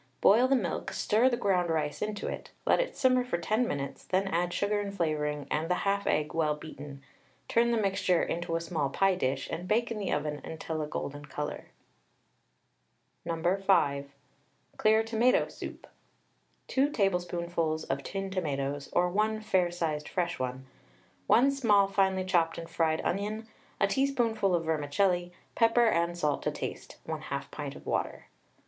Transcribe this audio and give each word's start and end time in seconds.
Boil 0.19 0.47
the 0.47 0.55
milk, 0.55 0.91
stir 0.93 1.29
the 1.29 1.37
ground 1.37 1.69
rice 1.69 2.01
into 2.01 2.25
it; 2.27 2.49
let 2.65 2.79
it 2.79 2.97
simmer 2.97 3.23
for 3.23 3.37
10 3.37 3.67
minutes, 3.67 4.03
then 4.03 4.27
add 4.29 4.51
sugar 4.51 4.79
and 4.79 4.97
flavouring 4.97 5.45
and 5.51 5.69
the 5.69 5.75
1/2 5.85 6.07
egg 6.07 6.33
well 6.33 6.55
beaten; 6.55 7.03
turn 7.47 7.69
the 7.69 7.77
mixture 7.77 8.23
into 8.23 8.55
a 8.55 8.59
small 8.61 8.89
pie 8.89 9.13
dish, 9.13 9.47
and 9.51 9.67
bake 9.67 9.91
in 9.91 9.99
the 9.99 10.11
oven 10.11 10.41
until 10.43 10.81
a 10.81 10.87
golden 10.87 11.25
colour. 11.25 11.65
No. 13.25 13.55
5. 13.57 14.09
CLEAR 14.77 15.03
TOMATO 15.03 15.47
SOUP. 15.49 15.85
2 16.67 16.89
tablespoonfuls 16.89 17.83
of 17.83 18.01
tinned 18.01 18.31
tomatoes, 18.33 18.89
or 18.93 19.07
1 19.07 19.41
fair 19.41 19.69
sized 19.69 20.09
fresh 20.09 20.39
one, 20.39 20.65
1 21.27 21.51
small 21.51 21.87
finely 21.87 22.25
chopped 22.25 22.57
and 22.57 22.67
fried 22.71 23.01
onion, 23.01 23.47
a 23.79 23.85
teaspoonful 23.85 24.55
of 24.55 24.65
vermicelli, 24.65 25.31
pepper 25.53 25.85
and 25.85 26.17
salt 26.17 26.41
to 26.41 26.49
taste, 26.49 26.97
1/2 27.07 27.51
pint 27.51 27.75
of 27.75 27.85
water. 27.85 28.25